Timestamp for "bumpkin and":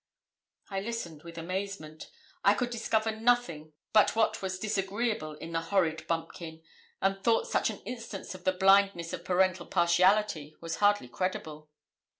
6.07-7.23